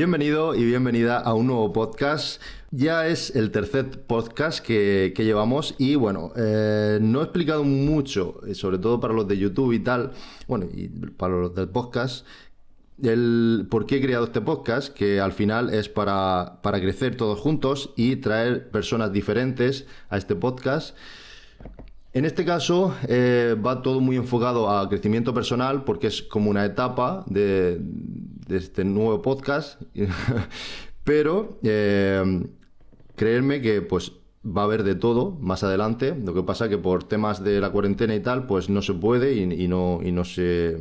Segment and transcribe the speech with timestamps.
[0.00, 2.40] Bienvenido y bienvenida a un nuevo podcast.
[2.70, 8.54] Ya es el tercer podcast que, llevamos y bueno, eh, no he explicado mucho, eh,
[8.54, 10.12] sobre todo para los de YouTube y tal,
[10.48, 12.24] bueno, y para los del podcast,
[13.02, 17.38] el por qué he creado este podcast, que al final es para, para crecer todos
[17.38, 20.96] juntos y traer personas diferentes a este podcast.
[22.14, 26.64] En este caso eh, va todo muy enfocado a crecimiento personal porque es como una
[26.64, 27.82] etapa de,
[28.56, 29.80] este nuevo podcast,
[31.04, 32.46] pero eh,
[33.16, 34.12] creerme que pues
[34.44, 36.14] va a haber de todo más adelante.
[36.14, 39.34] Lo que pasa que por temas de la cuarentena y tal, pues no se puede
[39.34, 40.78] y, no, y no se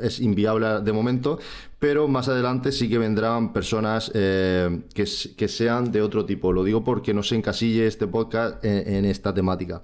[0.00, 1.38] es inviable de momento,
[1.78, 6.52] pero más adelante sí que vendrán personas eh, que, sean de otro tipo.
[6.52, 9.80] Lo digo porque no se encasille este podcast en, esta temática.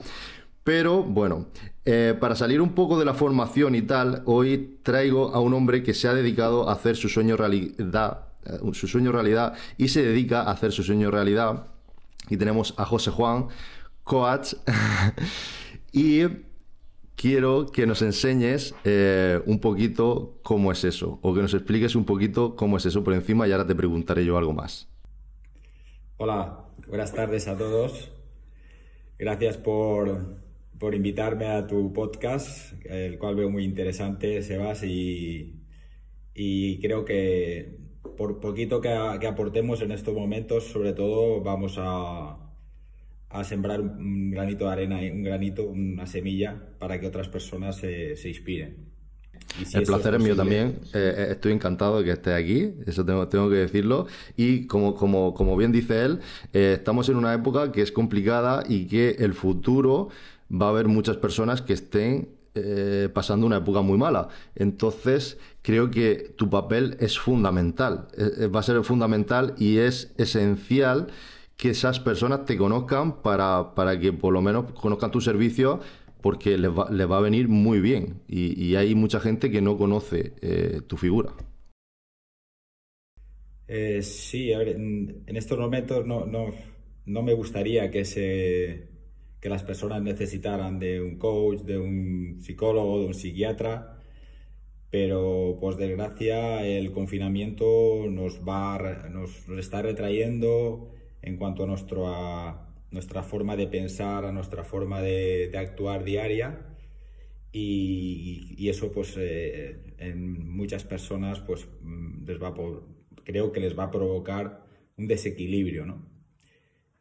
[0.65, 1.47] Pero bueno,
[1.85, 5.83] eh, para salir un poco de la formación y tal, hoy traigo a un hombre
[5.83, 10.03] que se ha dedicado a hacer su sueño realidad, eh, su sueño realidad y se
[10.03, 11.67] dedica a hacer su sueño realidad.
[12.29, 13.49] Y tenemos a José Juan,
[14.05, 14.55] coach,
[15.93, 16.23] y
[17.17, 22.05] quiero que nos enseñes eh, un poquito cómo es eso, o que nos expliques un
[22.05, 24.89] poquito cómo es eso por encima y ahora te preguntaré yo algo más.
[26.19, 28.13] Hola, buenas tardes a todos.
[29.19, 30.37] Gracias por,
[30.83, 35.63] por invitarme a tu podcast, el cual veo muy interesante, Sebas, y,
[36.35, 37.77] y creo que
[38.17, 42.37] por poquito que, que aportemos en estos momentos, sobre todo vamos a,
[43.29, 48.19] a sembrar un granito de arena, un granito, una semilla para que otras personas se,
[48.25, 48.91] inspiren.
[49.75, 50.81] el placer es, mío también.
[50.95, 54.09] Eh, eh, estoy encantado de que esté aquí, eso tengo, tengo que decirlo.
[54.37, 56.19] Y como, como, como bien dice él,
[56.53, 60.09] eh, estamos en una época que es complicada y que el futuro
[60.53, 62.29] va a haber muchas personas que estén
[63.15, 64.29] pasando una época muy mala.
[64.55, 68.09] Entonces, creo que tu papel es fundamental.
[68.55, 71.07] va a ser fundamental y es esencial
[71.63, 75.79] que esas personas te conozcan para, que por lo menos conozcan tu servicio
[76.21, 80.33] porque les va, va a venir muy bien y, hay mucha gente que no conoce
[80.41, 81.33] eh, tu figura.
[83.69, 88.89] Eh, sí, a ver, en, estos momentos no, no, me gustaría que, se,
[89.43, 93.99] que las personas necesitaran de un coach, de un psicólogo, de un psiquiatra,
[94.89, 103.57] pero por desgracia el confinamiento nos, va, nos, está retrayendo en cuanto a nuestra forma
[103.57, 106.65] de pensar, a nuestra forma de, actuar diaria.
[107.51, 112.87] Y, eso, pues, eh, en muchas personas, pues, mm, les va por,
[113.25, 114.65] creo que les va a provocar
[114.97, 116.07] un desequilibrio, ¿no?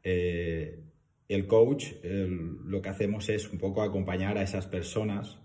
[0.03, 0.90] Eh,
[1.33, 5.39] el coach, lo que hacemos es un poco acompañar a esas personas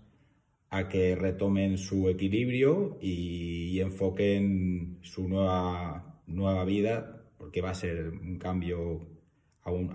[0.69, 7.75] a que retomen su equilibrio y, y enfoquen su nueva, nueva vida porque va a
[7.75, 9.07] ser un cambio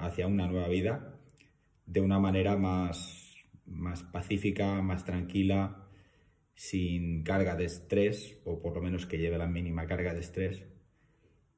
[0.01, 1.19] hacia una nueva vida
[1.87, 3.35] de una manera más,
[3.67, 5.89] más pacífica, más tranquila,
[6.55, 10.65] sin carga de estrés, o por lo menos que lleve la mínima carga de estrés.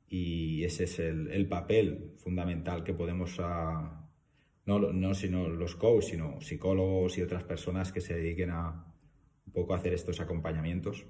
[0.09, 3.41] Y ese es el, papel fundamental que podemos,
[4.67, 8.85] no, no sino los coaches, sino psicólogos y otras personas que se dediquen a
[9.47, 11.05] un poco a hacer estos acompañamientos.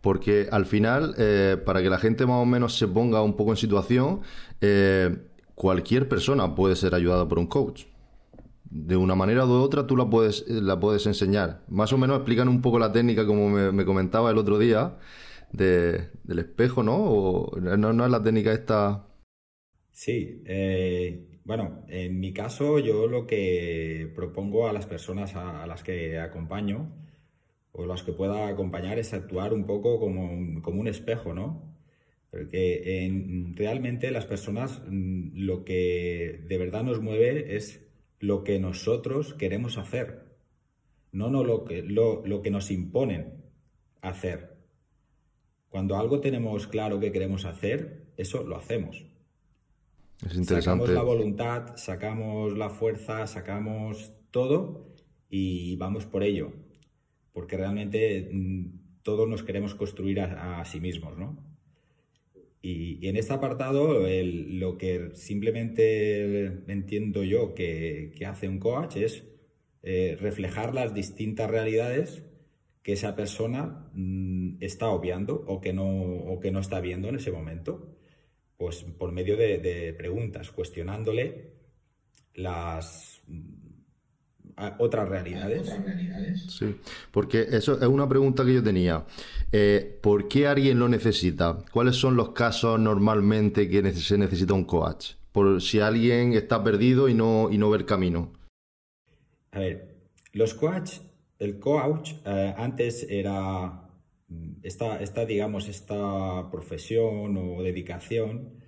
[0.00, 3.52] Porque al final, eh, para que la gente más o menos se ponga un poco
[3.52, 4.22] en situación,
[4.60, 5.16] eh,
[5.54, 7.84] cualquier persona puede ser ayudada por un coach.
[8.64, 11.62] De una manera u otra tú la puedes, la puedes enseñar.
[11.68, 14.98] Más o menos explican un poco la técnica, como me, comentaba el otro día,
[15.52, 16.96] del espejo, ¿no?
[16.96, 18.04] O, ¿no?
[18.04, 19.06] es la técnica esta?
[19.92, 25.82] Sí, eh, bueno, en mi caso yo lo que propongo a las personas a las
[25.82, 26.92] que acompaño
[27.72, 31.74] o las que pueda acompañar es actuar un poco como, un espejo, ¿no?
[32.30, 33.10] Porque
[33.54, 37.86] realmente las personas mm, lo que de verdad nos mueve es
[38.20, 40.26] lo que nosotros queremos hacer,
[41.10, 43.42] no, no lo, que, lo, que nos imponen
[44.00, 44.56] hacer.
[45.68, 49.04] Cuando algo tenemos claro que queremos hacer, eso lo hacemos.
[50.26, 50.86] Es interesante.
[50.86, 54.94] Sacamos la voluntad, sacamos la fuerza, sacamos todo
[55.28, 56.52] y vamos por ello
[57.32, 61.36] porque realmente mm, todos nos queremos construir a, sí mismos, ¿no?
[62.60, 69.24] Y, en este apartado, lo que simplemente entiendo yo que, hace un coach es
[69.82, 72.22] eh, reflejar las distintas realidades
[72.84, 77.16] que esa persona mm, está obviando o que, no, o que no está viendo en
[77.16, 77.96] ese momento.
[78.62, 81.50] Pues por medio de, de preguntas, cuestionándole
[82.34, 83.20] las
[84.78, 85.68] otras realidades.
[86.48, 86.76] Sí,
[87.10, 89.04] porque eso es una pregunta que yo tenía.
[89.50, 91.58] Eh, ¿Por qué alguien lo necesita?
[91.72, 95.14] ¿Cuáles son los casos normalmente que se necesita un coach?
[95.32, 98.30] Por si alguien está perdido y no, y no ve el camino.
[99.50, 99.88] A ver,
[100.34, 100.98] los coach,
[101.40, 103.81] el coach eh, antes era
[104.62, 108.62] esta, esta, digamos, esta profesión o dedicación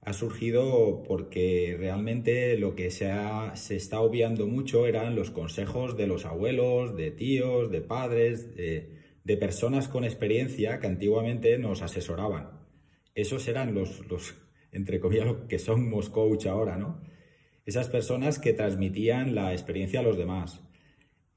[0.00, 3.12] ha surgido porque realmente lo que se,
[3.54, 8.96] se está obviando mucho eran los consejos de los abuelos, de tíos, de padres, de,
[9.38, 12.62] personas con experiencia que antiguamente nos asesoraban.
[13.14, 14.34] Esos eran los, los
[14.72, 17.02] entre comillas, que somos coach ahora, ¿no?
[17.66, 20.62] Esas personas que transmitían la experiencia a los demás.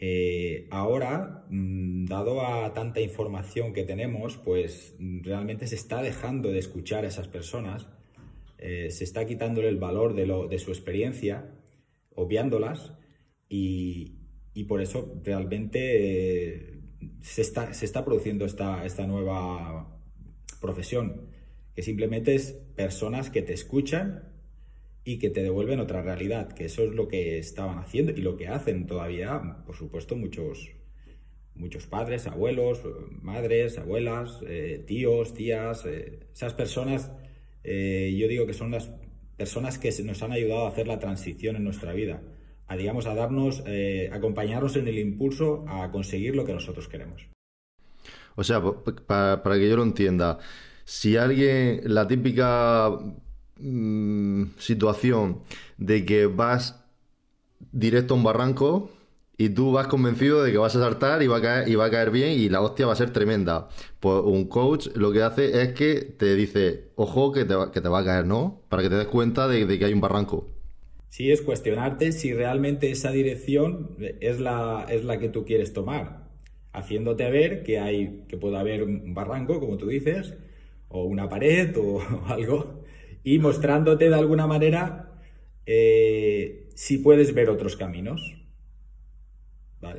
[0.03, 6.51] Eh, ahora, mm, dado a tanta información que tenemos, pues mm, realmente se está dejando
[6.51, 7.87] de escuchar a esas personas
[8.61, 11.49] eh, se está quitándole el valor de, su experiencia,
[12.13, 12.93] obviándolas,
[13.49, 14.17] y,
[14.67, 15.79] por eso realmente
[16.67, 16.79] eh,
[17.21, 19.99] se, está, produciendo esta nueva
[20.61, 21.27] profesión,
[21.73, 24.30] que simplemente es personas que te escuchan
[25.03, 28.37] y que te devuelven otra realidad, que eso es lo que estaban haciendo y lo
[28.37, 30.69] que hacen todavía, por supuesto, muchos,
[31.55, 32.81] muchos padres, abuelos,
[33.21, 37.11] madres, abuelas, eh, tíos, tías, esas personas
[37.63, 38.91] eh, yo digo que son las
[39.37, 42.21] personas que nos han ayudado a hacer la transición en nuestra vida,
[42.67, 47.27] a digamos a darnos, eh, acompañarnos en el impulso a conseguir lo que nosotros queremos.
[48.35, 48.61] O sea,
[49.05, 50.39] para, que yo lo entienda,
[50.85, 52.89] si alguien, la típica
[53.61, 55.41] mm, situación
[55.77, 56.83] de que vas
[57.71, 58.89] directo a un barranco,
[59.41, 62.47] y tú vas convencido de que vas a saltar y va a caer, bien y
[62.47, 63.69] la hostia va a ser tremenda.
[63.99, 67.89] Pues un coach lo que hace es que te dice, ojo que te, que te
[67.89, 68.61] va a caer, ¿no?
[68.69, 70.47] Para que te des cuenta de, que hay un barranco.
[71.09, 76.27] Sí, es cuestionarte si realmente esa dirección es la, es la que tú quieres tomar,
[76.71, 80.35] haciéndote ver que hay, que puede haber un barranco, como tú dices,
[80.87, 82.80] o una pared o algo,
[83.23, 85.19] y mostrándote de alguna manera
[85.65, 88.37] eh, si puedes ver otros caminos.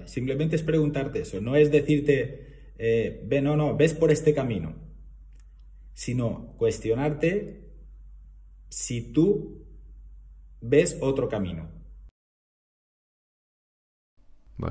[0.06, 4.74] Simplemente es preguntarte eso, no es decirte, eh, ve, no, no, ves por este camino,
[5.92, 7.62] sino cuestionarte
[8.68, 9.64] si tú
[10.60, 11.68] ves otro camino.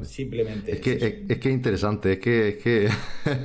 [0.04, 0.72] Simplemente.
[0.72, 2.90] Es que es, que interesante, es que, es que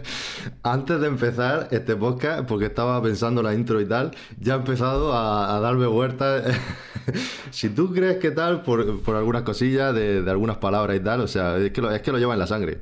[0.62, 5.12] antes de empezar este podcast, porque estaba pensando la intro y tal, ya he empezado
[5.12, 6.56] a, darme vueltas.
[7.50, 11.58] si tú crees que tal, por, algunas cosillas de, algunas palabras y tal, o sea,
[11.58, 12.78] es que lo, es que lo lleva en la sangre.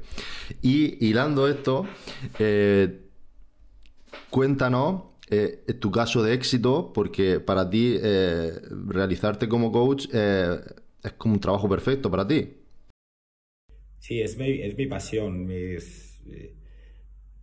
[0.63, 1.87] Y hilando esto,
[2.39, 3.01] eh,
[4.31, 8.53] cuéntanos eh, tu caso de éxito, porque para ti eh,
[8.87, 12.64] realizarte como coach es como un trabajo perfecto para ti.
[14.05, 15.49] Sí, es mi, es mi pasión.
[15.51, 15.79] Eh,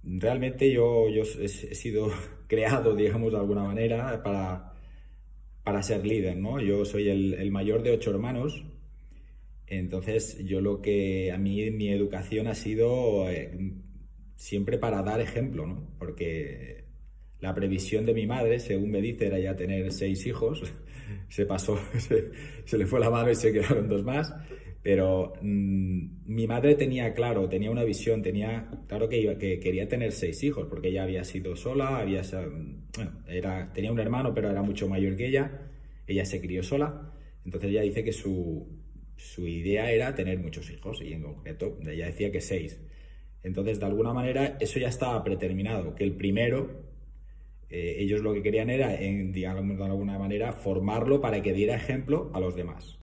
[0.03, 2.11] realmente yo, yo he, sido
[2.47, 4.71] creado, digamos, de alguna manera para,
[5.63, 6.61] para ser líder, ¿no?
[6.61, 8.63] Yo soy el, mayor de ocho hermanos,
[9.65, 13.73] entonces yo lo que a mí mi educación ha sido eh,
[14.35, 15.95] siempre para dar ejemplo, ¿no?
[15.97, 16.85] Porque
[17.39, 20.61] la previsión de mi madre, según me dice, era ya tener seis hijos.
[21.27, 21.79] Se pasó,
[22.65, 24.33] se le fue la mano y se quedaron dos más.
[24.83, 30.11] Pero mm, mi madre tenía claro, tenía una visión, tenía claro que, que quería tener
[30.11, 32.23] seis hijos, porque ella había sido sola, había,
[33.27, 35.69] era, tenía un hermano, pero era mucho mayor que ella,
[36.07, 37.13] ella se crió sola,
[37.45, 38.67] entonces ella dice que su,
[39.17, 42.79] su idea era tener muchos hijos, y en concreto ella decía que seis.
[43.43, 46.85] Entonces, de alguna manera, eso ya estaba preterminado, que el primero,
[47.69, 51.75] eh, ellos lo que querían era, en, digamos de alguna manera, formarlo para que diera
[51.75, 53.00] ejemplo a los demás.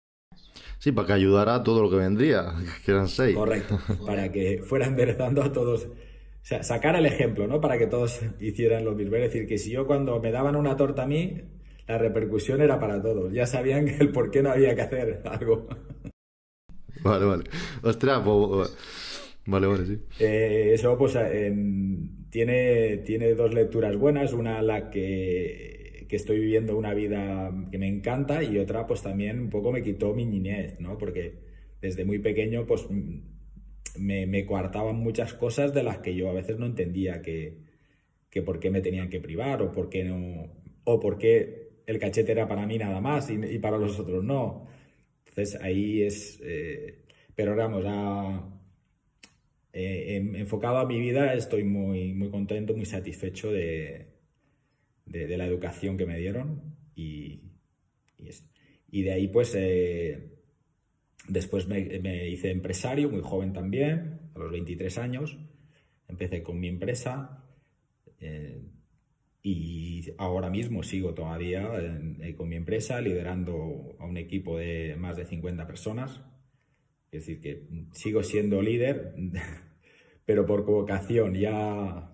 [0.84, 2.52] Sí, para que ayudara a todo lo que vendría,
[2.84, 3.34] que eran seis.
[3.34, 5.86] Correcto, para que fuera enderezando a todos.
[5.86, 5.90] O
[6.42, 7.58] sea, sacar el ejemplo, ¿no?
[7.58, 9.16] Para que todos hicieran lo mismo.
[9.16, 11.40] Es decir, que si yo cuando me daban una torta a mí,
[11.88, 13.32] la repercusión era para todos.
[13.32, 15.68] Ya sabían el por qué no había que hacer algo.
[17.02, 17.44] Vale, vale.
[17.82, 18.76] Ostras, pues...
[19.46, 19.98] Vale, vale, sí.
[20.20, 21.16] Eh, eso, pues,
[22.28, 24.34] tiene, tiene dos lecturas buenas.
[24.34, 29.40] Una, la que que estoy viviendo una vida que me encanta y otra pues también
[29.40, 30.98] un poco me quitó mi niñez, ¿no?
[30.98, 31.44] Porque
[31.80, 32.86] desde muy pequeño pues
[33.98, 37.58] me, me coartaban muchas cosas de las que yo a veces no entendía que,
[38.30, 40.52] que por qué me tenían que privar o por qué no,
[40.84, 44.66] o por qué el cachete era para mí nada más y, para los otros no.
[45.26, 47.84] Entonces ahí es, eh, pero vamos,
[49.72, 54.13] eh, enfocado a mi vida estoy muy, muy contento, muy satisfecho de,
[55.06, 57.42] de, la educación que me dieron y,
[58.90, 60.34] y, de ahí pues eh,
[61.28, 65.38] Después me, hice empresario, muy joven también, a los 23 años.
[66.06, 67.44] Empecé con mi empresa
[68.20, 68.62] eh,
[69.42, 71.70] y ahora mismo sigo todavía
[72.20, 76.20] eh, con mi empresa liderando a un equipo de más de 50 personas.
[77.10, 79.14] Es decir, que sigo siendo líder,
[80.26, 82.13] pero por vocación, ya,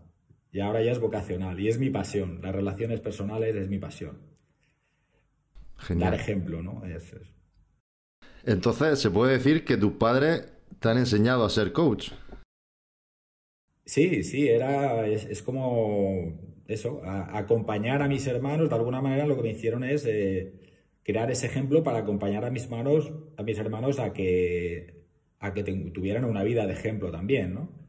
[0.52, 2.40] ya ahora ya es vocacional y es mi pasión.
[2.42, 4.18] Las relaciones personales es mi pasión.
[5.88, 6.84] Dar ejemplo, ¿no?
[6.84, 7.14] es.
[8.44, 12.10] Entonces, ¿se puede decir que tus padres te han enseñado a ser coach?
[13.84, 16.38] Sí, sí, era, es, como
[16.68, 20.52] eso, acompañar a mis hermanos, de alguna manera lo que me hicieron es eh,
[21.02, 25.06] crear ese ejemplo para acompañar a mis hermanos, a mis hermanos a que,
[25.40, 27.79] a que tuvieran una vida de ejemplo también, ¿no?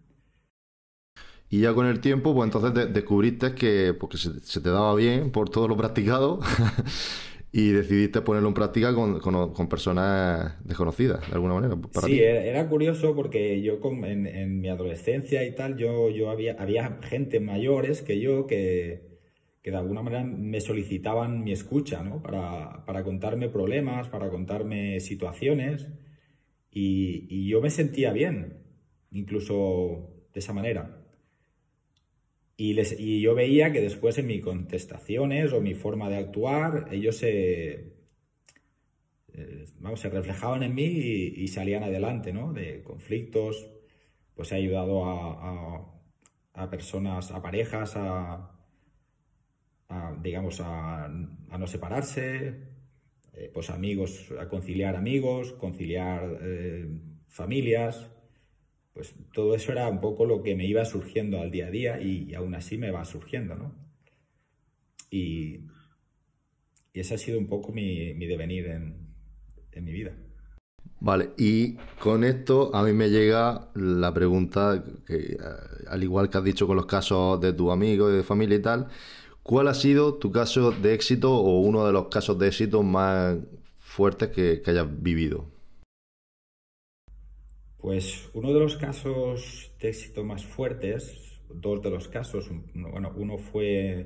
[1.51, 5.31] Y ya con el tiempo, pues entonces descubriste que porque se, se, te daba bien
[5.31, 6.39] por todo lo practicado
[7.51, 11.77] y decidiste ponerlo en práctica con, con, personas desconocidas, de alguna manera.
[12.05, 17.00] sí, era curioso porque yo en, en, mi adolescencia y tal, yo, yo había, había
[17.01, 19.20] gente mayores que yo que,
[19.62, 22.22] que de alguna manera me solicitaban mi escucha, ¿no?
[22.22, 25.89] Para, para contarme problemas, para contarme situaciones
[26.72, 28.63] y, y yo me sentía bien,
[29.12, 31.00] incluso de esa manera.
[32.58, 37.91] Y, yo veía que después en mis contestaciones o mi forma de actuar, ellos se,
[39.34, 42.53] eh, vamos, se reflejaban en mí y, salían adelante, ¿no?
[42.53, 43.70] De conflictos,
[44.36, 48.51] pues he ayudado a, personas, a parejas, a,
[50.22, 52.72] digamos, a, no separarse,
[53.34, 56.88] eh, pues amigos, a conciliar amigos, conciliar eh,
[57.27, 58.10] familias,
[58.93, 62.01] pues todo eso era un poco lo que me iba surgiendo al día a día
[62.01, 63.74] y, aún así me va surgiendo, ¿no?
[65.10, 65.62] Y,
[66.93, 70.13] ese ha sido un poco mi, devenir en, mi vida.
[71.00, 75.38] Vale, y con esto a mí me llega la pregunta, que eh,
[75.88, 78.62] al igual que has dicho con los casos de tu amigo y de familia y
[78.62, 78.88] tal,
[79.41, 83.38] ¿cuál ha sido tu caso de éxito o uno de los casos de éxito más
[83.79, 85.50] fuertes que hayas vivido?
[87.81, 93.39] Pues uno de los casos de éxito más fuertes, dos de los casos, bueno, uno
[93.39, 94.05] fue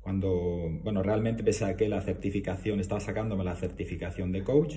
[0.00, 4.76] cuando, bueno, realmente pese a que la certificación, estaba sacándome la certificación de coach,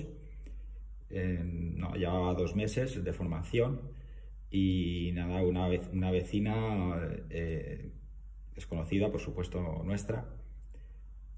[1.08, 3.92] no, llevaba dos meses de formación
[4.50, 7.92] y nada, una, vez, una vecina eh,
[8.56, 10.28] desconocida, por supuesto nuestra,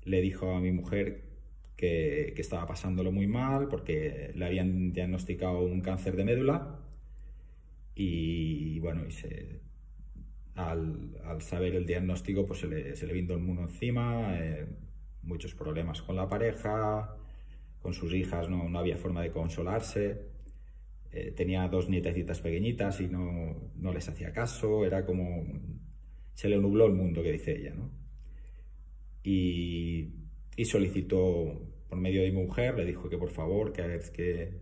[0.05, 1.28] le dijo a mi mujer
[1.79, 6.81] que, estaba pasándolo muy mal porque le habían diagnosticado un cáncer de médula
[7.95, 9.13] y bueno, y
[10.57, 14.67] al, saber el diagnóstico pues se le, se le vino el mundo encima, eh,
[15.23, 17.17] muchos problemas con la pareja,
[17.81, 20.27] con sus hijas no, no había forma de consolarse,
[21.13, 25.45] eh, tenía dos nietecitas pequeñitas y no, no les hacía caso, era como...
[26.35, 27.91] se le nubló el mundo, que dice ella, ¿no?
[29.23, 30.18] Y
[30.59, 31.57] y solicitó
[31.89, 34.59] por medio de mi mujer, le dijo que por favor, que, que,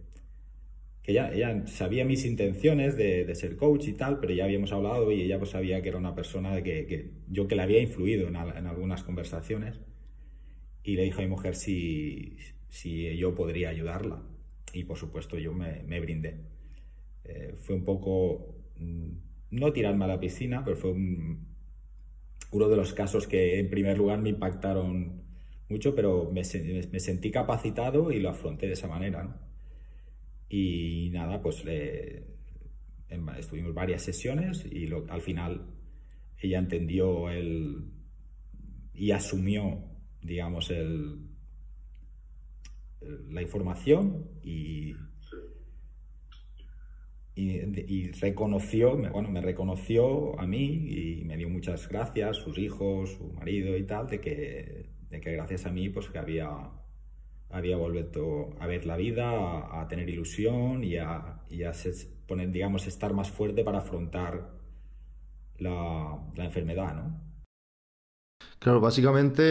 [1.02, 5.10] que ella, ella, sabía mis intenciones de, ser coach y tal, pero ya habíamos hablado
[5.10, 8.28] y ella pues sabía que era una persona de que, yo que le había influido
[8.28, 9.80] en, algunas conversaciones
[10.84, 12.36] y le dijo a mi mujer si,
[12.68, 14.22] si yo podría ayudarla
[14.74, 16.42] y por supuesto yo me, me brindé.
[17.24, 19.12] Eh, fue un poco, mm,
[19.52, 24.20] no tirarme a la piscina, pero fue uno de los casos que en primer lugar
[24.20, 25.24] me impactaron
[25.68, 29.40] mucho, pero me, sentí capacitado y lo afronté de esa manera.
[30.48, 31.64] Y nada, pues
[33.38, 35.66] estuvimos varias sesiones y al final
[36.38, 37.90] ella entendió el,
[38.94, 39.82] y asumió,
[40.22, 41.18] digamos, el,
[43.28, 44.94] la información y,
[47.34, 53.32] y, reconoció, bueno, me reconoció a mí y me dio muchas gracias, sus hijos, su
[53.32, 56.48] marido y tal, de que de que gracias a mí pues que había,
[57.50, 61.72] había vuelto a ver la vida, a, tener ilusión y a, y a
[62.26, 64.50] poner, digamos, estar más fuerte para afrontar
[65.58, 67.26] la, enfermedad, ¿no?
[68.58, 69.42] Claro, básicamente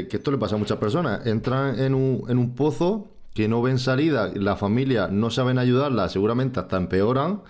[0.00, 1.26] eh, que esto le pasa a muchas personas.
[1.26, 6.08] Entran en un, en un pozo que no ven salida, la familia no saben ayudarla,
[6.08, 7.42] seguramente hasta empeoran.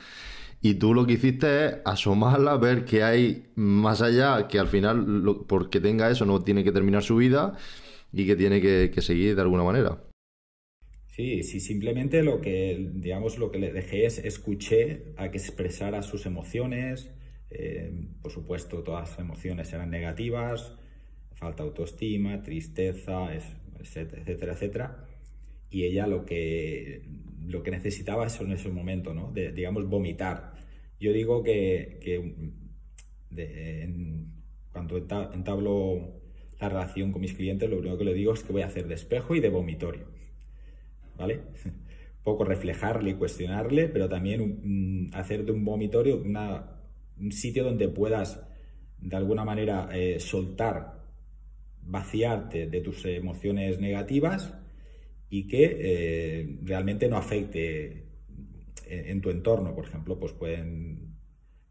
[0.64, 5.44] Y tú lo que hiciste es asomarla, ver que hay más allá, que al final,
[5.46, 7.58] porque tenga eso, no tiene que terminar su vida
[8.10, 10.02] y que tiene que, seguir de alguna manera.
[11.08, 16.00] Sí, sí, simplemente lo que, digamos, lo que le dejé es escuché a que expresara
[16.00, 17.10] sus emociones.
[17.50, 17.92] Eh,
[18.22, 20.78] por supuesto, todas las emociones eran negativas,
[21.34, 23.34] falta de autoestima, tristeza,
[23.80, 25.04] etcétera, etcétera.
[25.68, 27.02] Y ella lo que
[27.46, 29.32] lo que necesitaba eso en ese momento, ¿no?
[29.32, 30.53] Digamos, vomitar.
[31.04, 32.00] Yo digo que,
[34.72, 36.14] cuando entablo
[36.58, 38.88] la relación con mis clientes, lo único que le digo es que voy a hacer
[38.88, 40.06] de espejo y de vomitorio.
[41.18, 41.42] ¿Vale?
[42.24, 48.40] Poco reflejarle y cuestionarle, pero también hacer de un vomitorio un sitio donde puedas
[48.98, 51.04] de alguna manera eh, soltar,
[51.82, 54.54] vaciarte de tus emociones negativas
[55.28, 58.03] y que eh, realmente no afecte
[58.88, 61.16] en, tu entorno, por ejemplo, pues pueden,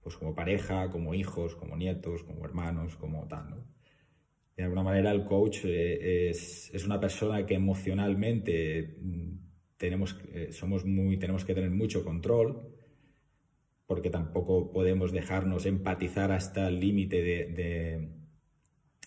[0.01, 3.73] pues como pareja, como hijos, como nietos, como hermanos, como tal, ¿no?
[4.55, 9.31] De alguna manera el coach eh, es, es, una persona que emocionalmente mm,
[9.77, 10.15] tenemos,
[10.51, 12.73] somos muy, tenemos que tener mucho control,
[13.85, 18.09] porque tampoco podemos dejarnos empatizar hasta el límite de,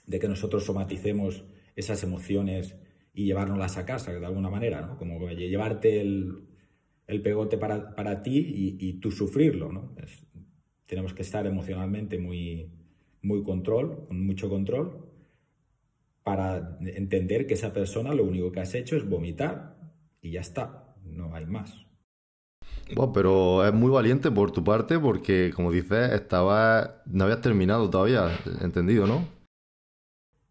[0.06, 1.44] de, que nosotros somaticemos
[1.75, 2.76] esas emociones
[3.12, 4.96] y llevárnoslas a casa, de alguna manera, ¿no?
[4.96, 6.46] Como llevarte el,
[7.06, 9.94] el pegote para, para ti y, tú sufrirlo, ¿no?
[10.86, 12.70] tenemos que estar emocionalmente muy,
[13.22, 15.06] muy control, con mucho control,
[16.22, 19.76] para entender que esa persona lo único que has hecho es vomitar
[20.20, 21.86] y ya está, no hay más
[23.12, 28.38] pero es muy valiente por tu parte porque, como dices, estaba, no habías terminado todavía,
[28.62, 29.26] entendido, ¿no?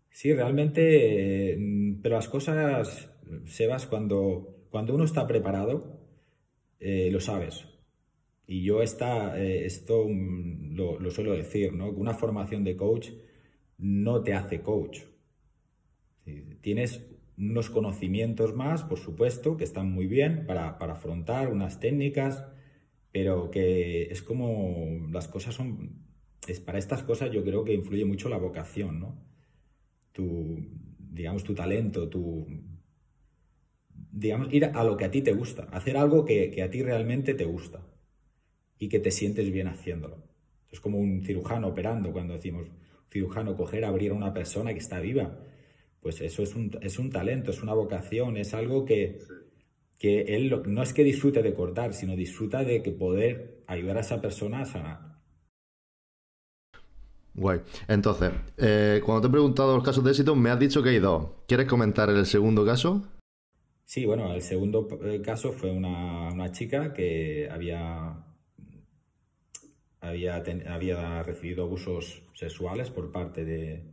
[0.09, 3.09] Sí, realmente, mm, pero las cosas,
[3.45, 5.99] Sebas, cuando, cuando uno está preparado,
[6.87, 7.65] eh, lo sabes.
[8.45, 11.89] Y yo esta, eh, esto mm, lo, lo, suelo decir, ¿no?
[11.89, 13.09] Una formación de coach
[13.79, 14.99] no te hace coach.
[16.61, 17.01] Tienes
[17.37, 22.45] unos conocimientos más, por supuesto, que están muy bien para, afrontar unas técnicas,
[23.11, 26.05] pero que es como las cosas son,
[26.47, 29.17] es para estas cosas yo creo que influye mucho la vocación, ¿no?
[30.11, 30.67] Tu,
[30.99, 32.47] digamos, tu talento, tu,
[34.15, 36.81] digamos, ir a lo que a ti te gusta, hacer algo que, que a ti
[36.81, 37.85] realmente te gusta
[38.79, 40.23] y que te sientes bien haciéndolo.
[40.71, 42.67] Es como un cirujano operando, cuando decimos
[43.11, 45.39] cirujano coger, abrir a una persona que está viva
[46.05, 49.17] pues eso es un, es un talento, es una vocación, es algo que,
[49.97, 54.01] que él no es que disfrute de cortar, sino disfruta de que poder ayudar a
[54.01, 54.99] esa persona a sanar.
[57.33, 57.61] Guay.
[57.87, 60.99] Entonces, eh, cuando te he preguntado los casos de éxito, me has dicho que hay
[60.99, 61.27] dos.
[61.47, 63.03] ¿Quieres comentar el segundo caso?
[63.85, 68.25] Sí, bueno, el segundo eh, caso fue una, chica que había,
[70.01, 73.83] había, había, recibido abusos sexuales por parte de,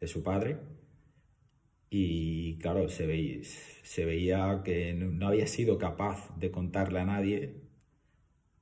[0.00, 0.58] de su padre
[1.94, 3.40] y claro, se veía,
[3.82, 7.62] se veía que no había sido capaz de contarle a nadie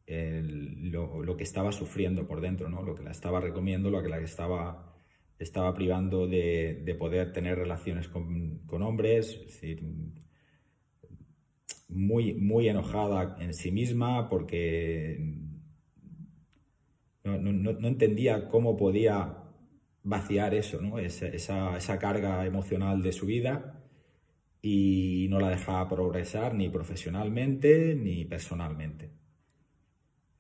[0.09, 2.83] lo, que estaba sufriendo por dentro, ¿no?
[2.83, 4.97] lo que la estaba recomiendo, lo que la estaba,
[5.39, 9.85] estaba privando de, poder tener relaciones con, hombres, es decir,
[11.91, 15.19] muy, muy enojada en sí misma porque
[17.25, 19.41] no entendía cómo podía
[20.03, 20.99] vaciar eso, ¿no?
[20.99, 23.85] esa, esa, carga emocional de su vida
[24.63, 29.11] y no la dejaba progresar ni profesionalmente ni personalmente.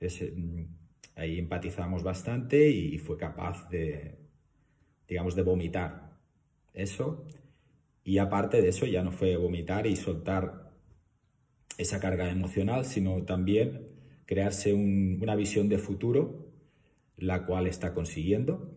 [0.00, 0.62] Mm,
[1.16, 4.18] ahí empatizamos bastante y fue capaz de,
[5.06, 6.18] digamos, de vomitar
[6.72, 7.26] eso.
[8.02, 10.69] Y aparte de eso ya no fue vomitar y soltar
[11.80, 13.88] esa carga emocional, sino también
[14.26, 16.52] crearse una visión de futuro,
[17.16, 18.76] la cual está consiguiendo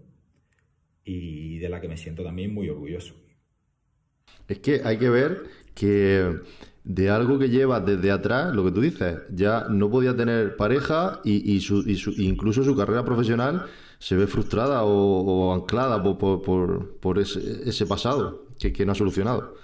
[1.03, 3.13] y de la que me siento también muy orgulloso.
[4.47, 5.43] Es que hay que ver
[5.75, 6.39] que
[6.83, 11.21] de algo que lleva desde atrás, lo que tú dices, ya no podía tener pareja
[11.23, 11.61] y,
[12.17, 13.65] incluso su carrera profesional
[13.99, 19.55] se ve frustrada o, anclada por, ese, pasado que, no ha solucionado.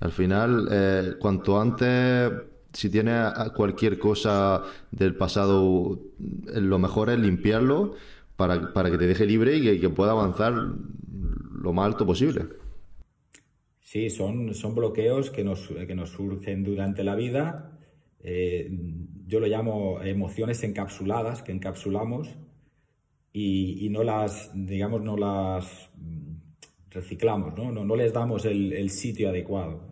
[0.00, 2.30] Al final, eh, cuanto antes,
[2.72, 7.94] si tienes cualquier cosa del pasado, lo mejor es limpiarlo
[8.36, 12.46] para, para que te deje libre y que, pueda avanzar lo más alto posible.
[13.80, 17.78] Sí, son, son bloqueos que nos, que nos surgen durante la vida.
[18.20, 18.70] Eh,
[19.26, 22.28] yo lo llamo emociones encapsuladas, que encapsulamos
[23.32, 25.90] y, no las, digamos, no las
[26.90, 29.88] reciclamos, no, no, les damos el, sitio adecuado.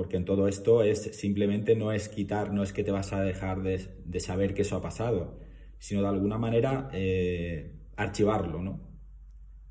[0.00, 3.20] Porque en todo esto es simplemente no es quitar, no es que te vas a
[3.20, 5.38] dejar de, saber que eso ha pasado,
[5.78, 8.80] sino de alguna manera eh, archivarlo, ¿no?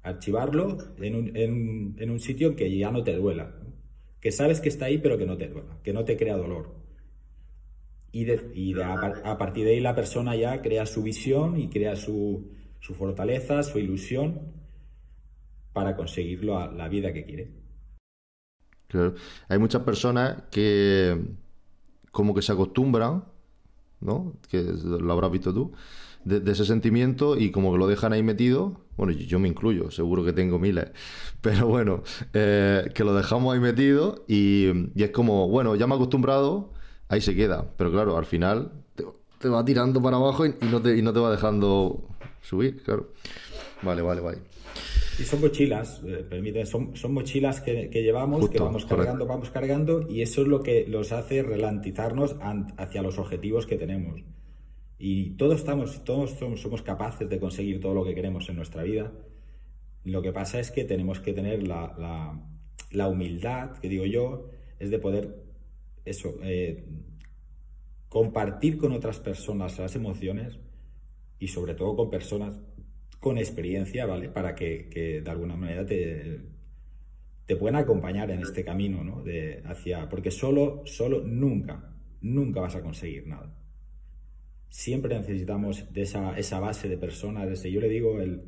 [0.04, 3.60] Archivarlo en un, en, en sitio que ya no te duela,
[4.22, 6.76] que sabes que está ahí pero que no te duela, que no te crea dolor.
[8.12, 12.52] Y, y a, partir de ahí la persona ya crea su visión y crea su,
[12.80, 14.54] su fortaleza, su ilusión
[15.74, 17.59] para conseguir la vida que quiere.
[18.90, 19.14] Claro.
[19.48, 21.18] Hay muchas personas que
[22.12, 23.24] como que se acostumbran,
[24.02, 24.34] ¿no?
[24.50, 25.72] Que lo habrás visto tú,
[26.26, 28.82] de, ese sentimiento y como que lo dejan ahí metido.
[28.98, 30.90] Bueno, yo, me incluyo, seguro que tengo miles,
[31.42, 35.96] pero bueno, eh, que lo dejamos ahí metido y, es como, bueno, ya me he
[35.96, 36.74] acostumbrado,
[37.08, 37.66] ahí se queda.
[37.78, 41.20] Pero claro, al final te, va tirando para abajo y, no te, y no te
[41.20, 42.04] va dejando
[42.42, 43.14] subir, claro.
[43.82, 44.40] Vale, vale, vale.
[45.20, 50.22] Y son mochilas, eh, son, son, mochilas que, llevamos, que vamos cargando, vamos cargando, y
[50.22, 52.38] eso es lo que los hace relantizarnos
[52.78, 54.22] hacia los objetivos que tenemos.
[54.98, 59.12] Y todos, estamos, todos somos, capaces de conseguir todo lo que queremos en nuestra vida.
[60.06, 62.40] Lo que pasa es que tenemos que tener la,
[62.92, 65.44] la, humildad, que digo yo, es de poder
[66.06, 66.86] eso, eh,
[68.08, 70.60] compartir con otras personas las emociones
[71.40, 72.60] y sobre todo con personas
[73.20, 74.30] con experiencia, ¿vale?
[74.30, 76.42] Para que, de alguna manera te,
[77.46, 79.24] te puedan acompañar en este camino, ¿no?
[79.24, 83.56] De hacia, porque solo, solo nunca, nunca vas a conseguir nada.
[84.70, 88.44] Siempre necesitamos de esa, esa base de personas, desde, yo le digo, el,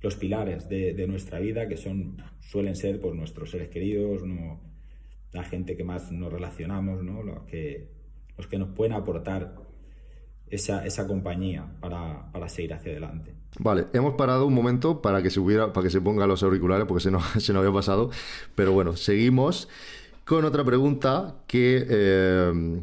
[0.00, 4.60] los pilares de, de, nuestra vida, que son, suelen ser pues, nuestros seres queridos, ¿no?
[5.32, 7.22] la gente que más nos relacionamos, ¿no?
[7.22, 7.88] los, que,
[8.36, 9.54] los que nos pueden aportar
[10.48, 13.34] esa, esa compañía para, para, seguir hacia adelante.
[13.58, 16.86] Vale, hemos parado un momento para que se hubiera, para que se ponga los auriculares
[16.86, 18.10] porque se nos, se nos había pasado.
[18.54, 19.68] Pero bueno, seguimos
[20.24, 22.80] con otra pregunta que, eh,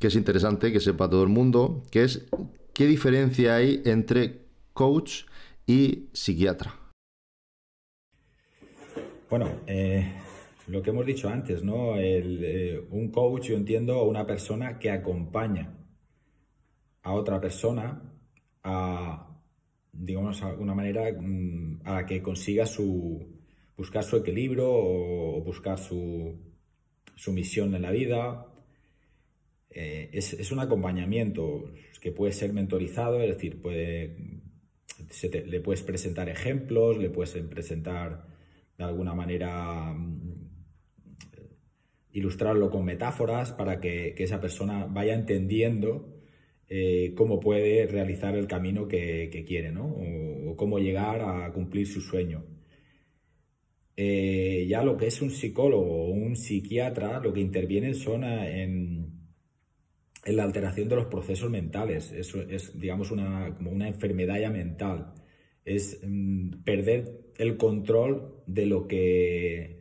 [0.00, 2.26] que es interesante, que sepa todo el mundo, que es
[2.72, 4.40] ¿qué diferencia hay entre
[4.72, 5.24] coach
[5.66, 6.74] y psiquiatra?
[9.28, 10.12] Bueno, eh,
[10.68, 11.96] lo que hemos dicho antes, ¿no?
[11.96, 15.74] Eh, un coach, yo entiendo, una persona que acompaña
[17.02, 18.02] a otra persona
[18.62, 19.25] a,
[20.06, 23.26] digamos, alguna manera mm, a que consiga su,
[23.76, 26.38] buscar su equilibrio o, buscar su,
[27.14, 28.46] su, misión en la vida.
[29.68, 33.60] Eh, es, un acompañamiento que puede ser mentorizado, es decir,
[35.46, 38.26] le puedes presentar ejemplos, le puedes presentar
[38.78, 40.46] de alguna manera mm,
[42.12, 46.15] ilustrarlo con metáforas para que esa persona vaya entendiendo
[46.68, 49.86] eh, cómo puede realizar el camino que, quiere, ¿no?
[49.86, 52.44] O, cómo llegar a cumplir su sueño.
[53.96, 59.12] Eh, ya lo que es un psicólogo o un psiquiatra, lo que intervienen son en,
[60.26, 62.12] la alteración de los procesos mentales.
[62.12, 65.14] Eso es, digamos, una, como una enfermedad ya mental.
[65.64, 69.76] Es mm, perder el control de lo que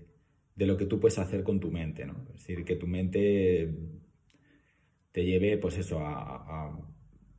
[0.55, 2.25] de lo que tú puedes hacer con tu mente, ¿no?
[2.29, 3.69] Es decir, que tu mente
[5.15, 6.77] te lleve, pues eso, a,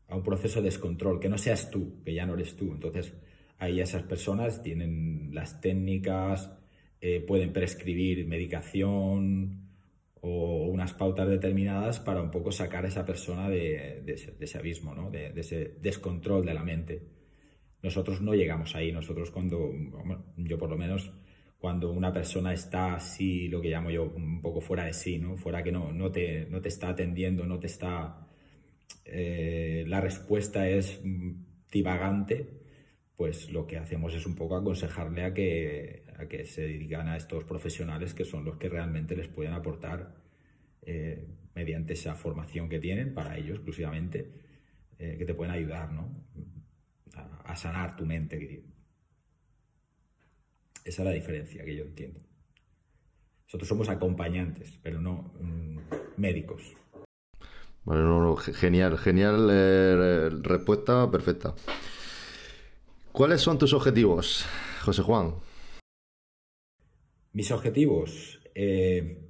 [0.09, 2.73] un proceso de descontrol, que no seas tú, que ya no eres tú.
[2.73, 3.13] Entonces,
[3.59, 6.51] ahí esas personas tienen las técnicas,
[7.03, 9.69] eh, pueden prescribir medicación
[10.23, 15.11] o unas pautas determinadas para un poco sacar a esa persona de, ese, abismo, ¿no?
[15.11, 17.03] de, ese descontrol de la mente.
[17.83, 19.71] Nosotros no llegamos ahí, nosotros cuando,
[20.39, 21.13] yo por lo menos,
[21.59, 25.37] cuando una persona está así, lo que llamo yo, un poco fuera de sí, ¿no?
[25.37, 28.29] Fuera que no, no, te, no te está atendiendo, no te está...
[29.05, 31.01] Eh, la respuesta es
[31.71, 32.47] divagante,
[33.17, 37.17] pues lo que hacemos es un poco aconsejarle a que, a que se dedican a
[37.17, 40.15] estos profesionales que son los que realmente les pueden aportar
[40.83, 44.31] eh, mediante esa formación que tienen para ellos exclusivamente,
[44.99, 46.27] eh, que te pueden ayudar ¿no?
[47.15, 48.65] a, a sanar tu mente,
[50.87, 52.21] esa es la diferencia que yo entiendo.
[53.47, 55.79] Nosotros somos acompañantes, pero no mm,
[56.17, 56.75] médicos.
[57.85, 61.55] Bueno, genial, genial eh, respuesta perfecta.
[63.13, 64.47] ¿Cuáles son tus objetivos,
[64.83, 65.35] José Juan?
[67.33, 68.41] Mis objetivos.
[68.55, 69.23] Eh,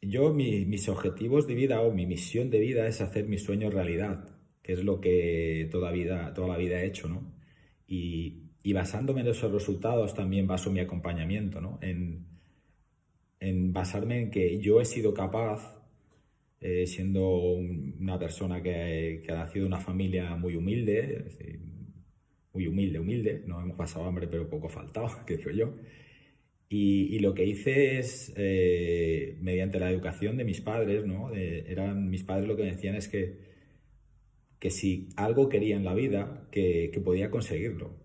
[0.00, 4.28] yo, mis objetivos de vida o mi misión de vida es hacer mis sueños realidad,
[4.62, 7.34] que es lo que toda, vida, toda la vida he hecho, ¿no?
[7.86, 11.78] Y y basándome en esos resultados también baso mi acompañamiento, ¿no?
[11.82, 12.32] En,
[13.74, 15.78] basarme en que yo he sido capaz,
[16.60, 21.26] eh, siendo una persona que, ha nacido en una familia muy humilde,
[22.54, 25.74] muy humilde, humilde, no hemos pasado hambre pero poco faltado, que digo yo,
[26.70, 31.30] y, lo que hice es, eh, mediante la educación de mis padres, ¿no?
[31.34, 33.40] eran mis padres lo que me decían es que,
[34.58, 38.03] que si algo quería en la vida, que podía conseguirlo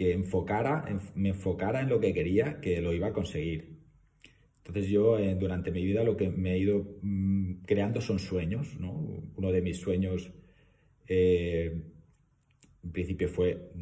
[0.00, 3.80] que enfocara, me enfocara en lo que quería, que lo iba a conseguir.
[4.56, 8.80] Entonces yo eh, durante mi vida lo que me he ido mm, creando son sueños,
[8.80, 8.92] ¿no?
[9.36, 10.32] Uno de mis sueños
[11.06, 11.82] eh,
[12.82, 13.72] en principio fue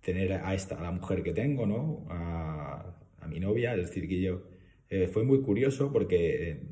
[0.00, 2.04] tener a esta a la mujer que tengo, ¿no?
[2.08, 2.96] A,
[3.28, 4.42] mi novia, es decir, que yo
[4.88, 6.62] eh, fue muy curioso porque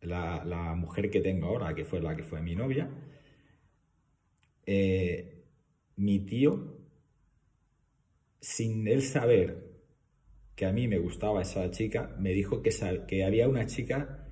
[0.00, 2.90] la, la, mujer que tengo ahora, que fue la que fue mi novia,
[5.96, 6.75] mi tío,
[8.40, 9.64] sin él saber
[10.54, 12.70] que a mí me gustaba esa chica, me dijo que,
[13.06, 14.26] que había una chica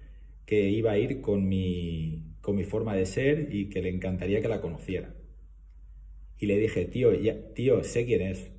[0.46, 4.40] que iba a ir con mi, con mi forma de ser y que le encantaría
[4.40, 5.14] que la conociera.
[6.38, 7.10] Y le dije, tío,
[7.54, 8.50] tío, sé quién es.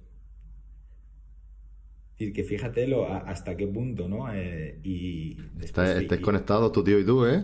[2.17, 2.87] Y que fíjate
[3.25, 4.33] hasta qué punto, ¿no?
[4.33, 7.43] Eh, y Estáis conectados tu tío y tú, ¿eh?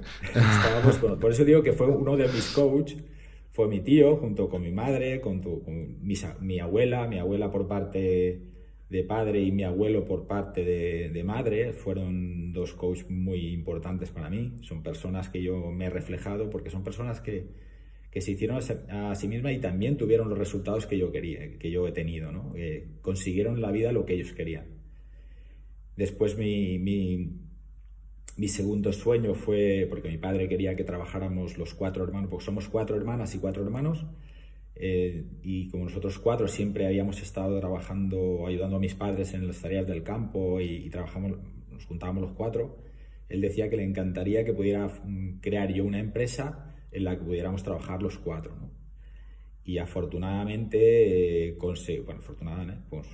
[1.19, 3.03] por eso digo que fue uno de mis coaches,
[3.67, 8.41] mi tío, junto con mi madre, con, tu, mi, abuela, mi abuela por parte
[8.89, 14.29] de padre y mi abuelo por parte de, madre, fueron dos coaches muy importantes para
[14.29, 14.53] mí.
[14.61, 17.47] Son personas que yo me he reflejado porque son personas que,
[18.11, 21.71] que se hicieron a sí mismas y también tuvieron los resultados que yo quería, que
[21.71, 22.53] yo he tenido, ¿no?
[23.01, 24.81] consiguieron en la vida lo que ellos querían.
[25.95, 26.79] Después mi,
[28.47, 32.95] segundo sueño fue, porque mi padre quería que trabajáramos los cuatro hermanos, porque somos cuatro
[32.95, 34.05] hermanas y cuatro hermanos,
[34.75, 39.61] eh, y como nosotros cuatro siempre habíamos estado trabajando, ayudando a mis padres en las
[39.61, 41.33] tareas del campo y, y trabajamos,
[41.71, 42.77] nos juntábamos los cuatro,
[43.29, 47.23] él decía que le encantaría que pudiera mm, crear yo una empresa en la que
[47.23, 48.53] pudiéramos trabajar los cuatro.
[49.63, 53.07] Y afortunadamente, eh, bueno, afortunadamente, pues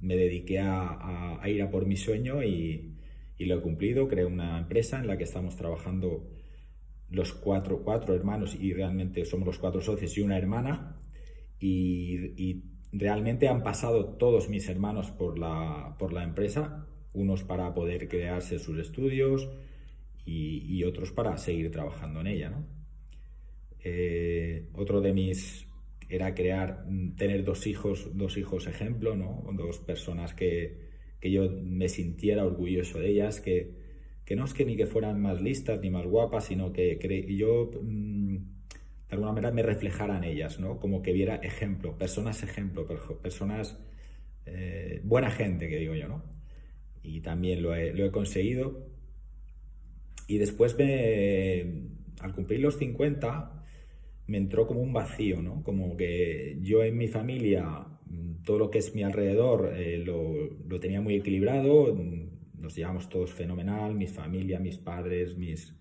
[0.00, 2.94] me dediqué a, ir a por mi sueño y,
[3.46, 4.08] lo he cumplido.
[4.08, 6.28] Creé una empresa en la que estamos trabajando
[7.10, 11.00] los cuatro, cuatro hermanos y realmente somos los cuatro socios y una hermana.
[11.60, 18.08] Y, realmente han pasado todos mis hermanos por la, por la empresa, unos para poder
[18.08, 19.46] crearse sus estudios,
[20.24, 22.50] y, otros para seguir trabajando en ella.
[22.50, 22.66] ¿no?
[23.82, 25.66] Eh, otro de mis
[26.08, 29.44] era crear, tener dos hijos, dos hijos ejemplo, ¿no?
[29.52, 30.87] dos personas que,
[31.20, 33.74] que yo me sintiera orgulloso de ellas, que,
[34.24, 36.98] que, no es que ni que fueran más listas ni más guapas, sino que,
[37.36, 40.78] yo mm, de alguna manera me reflejara en ellas, ¿no?
[40.78, 42.86] como que viera ejemplo, personas ejemplo,
[43.20, 43.78] personas,
[44.46, 46.22] eh, buena gente, que digo yo, ¿no?
[47.02, 48.88] Y también lo he, lo he conseguido
[50.28, 51.64] y después, me,
[52.20, 53.64] al cumplir los 50,
[54.26, 55.62] me entró como un vacío, ¿no?
[55.64, 57.86] Como que yo en mi familia,
[58.44, 61.96] todo lo que es mi alrededor, eh, lo, tenía muy equilibrado,
[62.54, 65.74] nos llevamos todos fenomenal, mi familia, mis padres, mis,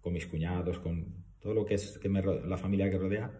[0.00, 3.30] con mis cuñados, con todo lo que es que la familia que rodea.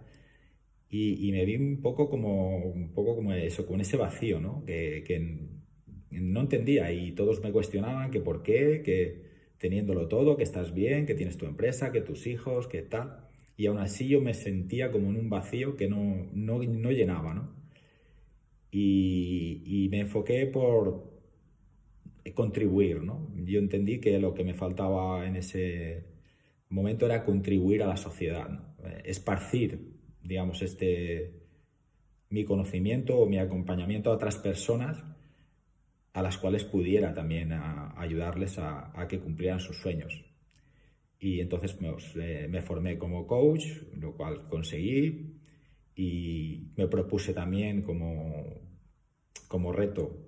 [0.89, 4.65] Y, me vi un poco como, un poco como eso, con ese vacío, ¿no?
[4.65, 5.49] Que, que
[6.11, 9.27] no entendía y todos me cuestionaban que por qué, que
[9.59, 13.29] teniéndolo todo, que estás bien, que tienes tu empresa, que tus hijos, que tal.
[13.57, 17.35] Y aún así yo me sentía como en un vacío que no, no, no llenaba,
[17.35, 17.55] ¿no?
[18.79, 21.11] Y, y, me enfoqué por
[22.35, 23.27] contribuir, ¿no?
[23.47, 26.05] Yo entendí que lo que me faltaba en ese
[26.69, 28.77] momento era contribuir a la sociedad, ¿no?
[29.05, 31.47] esparcir, digamos, este
[32.29, 35.03] mi conocimiento o mi acompañamiento a otras personas
[36.13, 37.53] a las cuales pudiera también
[37.97, 40.25] ayudarles a, que cumplieran sus sueños.
[41.19, 45.41] Y entonces pues, eh, me formé como coach, lo cual conseguí,
[45.95, 48.66] y me propuse también como,
[49.47, 50.27] como reto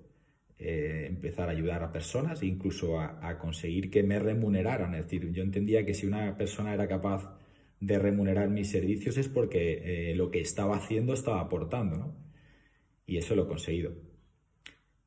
[0.61, 4.93] eh, empezar a ayudar a personas, incluso a, conseguir que me remuneraran.
[4.93, 7.33] Es decir, yo entendía que si una persona era capaz
[7.79, 12.15] de remunerar mis servicios es porque eh, lo que estaba haciendo estaba aportando, ¿no?
[13.05, 13.93] Y eso lo he conseguido.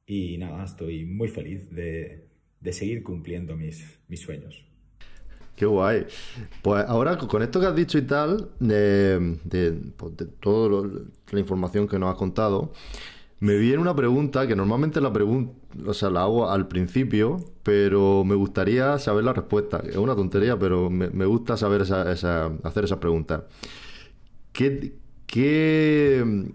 [0.07, 2.29] Y nada, estoy muy feliz de,
[2.70, 4.64] seguir cumpliendo mis, mis sueños.
[5.55, 6.07] Qué guay.
[6.62, 10.90] Pues ahora, con esto que has dicho y tal, de, de, pues toda
[11.31, 12.72] la información que nos has contado,
[13.43, 15.53] me viene una pregunta que normalmente la pregunta,
[15.85, 19.83] o sea, la hago al principio, pero me gustaría saber la respuesta.
[19.85, 23.49] Es una tontería, pero me, gusta saber esa, hacer esa pregunta.
[24.53, 24.93] ¿Qué,
[25.27, 26.53] qué,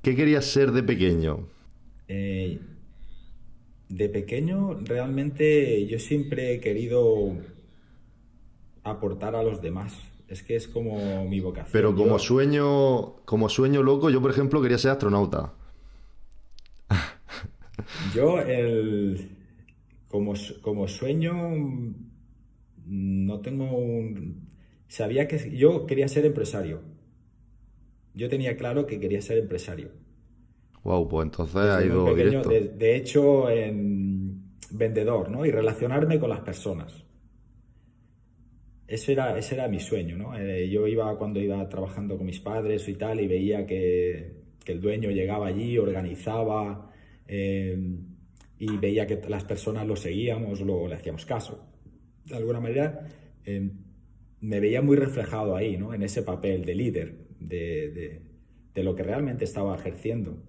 [0.00, 1.48] qué querías ser de pequeño?
[2.08, 2.58] Eh,
[3.90, 7.34] de pequeño realmente yo siempre he querido
[8.84, 9.98] aportar a los demás.
[10.28, 11.72] Es que es como mi vocación.
[11.72, 15.52] Pero como sueño, como sueño loco, yo por ejemplo quería ser astronauta.
[18.14, 19.36] Yo el
[20.08, 21.34] como, como sueño
[22.86, 24.52] no tengo un
[24.92, 26.82] sabía que yo quería ser empresario.
[28.14, 29.90] Yo tenía claro que quería ser empresario.
[30.84, 32.14] Wow, pues entonces ha ido.
[32.14, 35.46] De, hecho, en vendedor, ¿no?
[35.46, 36.92] Y relacionarme con las personas.
[38.86, 40.36] Eso era, ese era mi sueño, ¿no?
[40.36, 44.80] Eh, yo iba cuando iba trabajando con mis padres y tal y veía que, el
[44.80, 46.91] dueño llegaba allí, organizaba
[47.34, 47.78] eh,
[48.58, 51.66] y veía que las personas lo seguíamos, luego le hacíamos caso.
[52.26, 53.08] De alguna manera
[53.42, 53.72] em,
[54.40, 55.94] me veía muy reflejado ahí, ¿no?
[55.94, 58.20] En ese papel de líder, de,
[58.74, 60.42] de, lo que realmente estaba ejerciendo.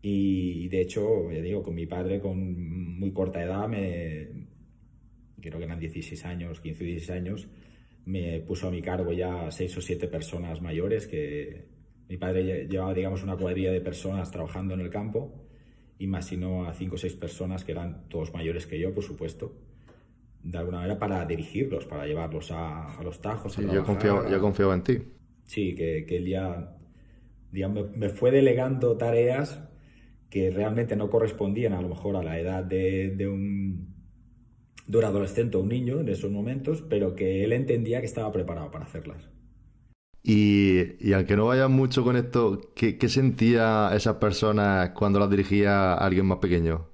[0.00, 4.46] Y de hecho, ya digo, con mi padre con muy corta edad, me,
[5.38, 7.48] creo que eran 16 años, 15 o 16 años,
[8.06, 11.66] me puso a mi cargo ya seis o siete personas mayores que
[12.08, 15.45] mi padre llevaba, digamos, una cuadrilla de personas trabajando en el campo
[15.98, 19.02] y me asignó a cinco o seis personas que eran todos mayores que yo, por
[19.02, 19.54] supuesto,
[20.42, 23.56] de alguna manera para dirigirlos, para llevarlos a, los tajos.
[23.56, 24.98] yo, confiaba, en ti.
[25.44, 26.76] Sí, que, que él ya
[27.50, 29.62] digamos, me fue delegando tareas
[30.28, 33.96] que realmente no correspondían a lo mejor a la edad de un
[34.86, 38.30] de un adolescente o un niño en esos momentos, pero que él entendía que estaba
[38.32, 39.28] preparado para hacerlas.
[40.28, 46.04] Y, aunque no vaya mucho con esto, ¿qué, sentía esas personas cuando las dirigía a
[46.04, 46.88] alguien más pequeño?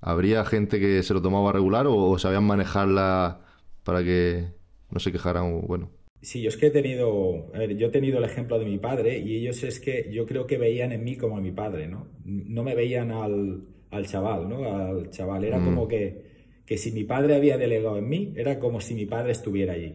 [0.00, 3.42] ¿Habría gente que se lo tomaba regular o, sabían manejarla
[3.84, 4.48] para que
[4.90, 5.62] no se quejaran?
[5.68, 5.88] Bueno.
[6.20, 8.78] Sí, yo es que he tenido, a ver, yo he tenido el ejemplo de mi
[8.78, 11.86] padre y ellos es que yo creo que veían en mí como a mi padre,
[11.86, 12.08] ¿no?
[12.24, 14.64] No me veían al, al chaval, ¿no?
[14.64, 15.64] Al chaval, era mm.
[15.64, 16.34] como que
[16.66, 19.94] que si mi padre había delegado en mí, era como si mi padre estuviera allí.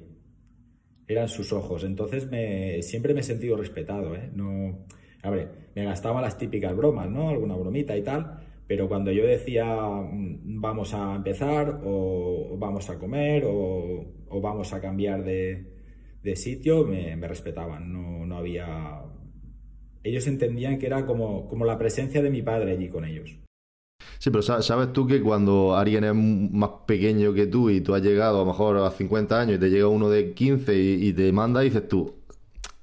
[1.10, 1.84] Eran sus ojos.
[1.84, 4.16] Entonces me, siempre me he sentido respetado.
[4.16, 4.30] ¿eh?
[4.32, 4.86] No,
[5.24, 7.30] a me gastaba las típicas bromas, ¿no?
[7.30, 8.40] Alguna bromita y tal.
[8.68, 14.06] Pero cuando yo decía mm, vamos a empezar, o vamos a comer, o,
[14.40, 15.66] vamos a cambiar de,
[16.36, 17.92] sitio, me, respetaban.
[17.92, 19.02] No, no había.
[20.04, 23.36] Ellos entendían que era como, como la presencia de mi padre allí con ellos.
[24.20, 28.02] Sí, pero sabes tú que cuando alguien es más pequeño que tú y tú has
[28.02, 31.32] llegado a lo mejor a 50 años y te llega uno de 15 y, te
[31.32, 32.16] manda, dices tú,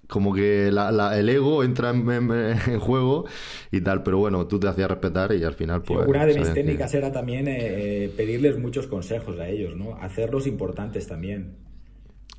[0.06, 3.26] como que el ego entra en, juego
[3.70, 6.08] y tal, pero bueno, tú te hacías respetar y al final pues...
[6.08, 9.96] una de mis técnicas era también eh, eh, pedirles muchos consejos a ellos, ¿no?
[9.96, 11.58] Hacerlos importantes también.